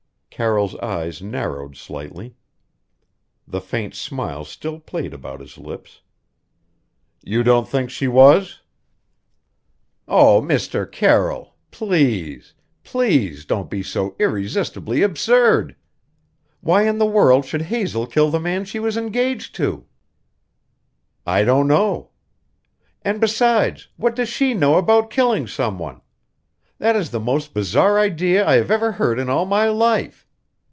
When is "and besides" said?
23.03-23.89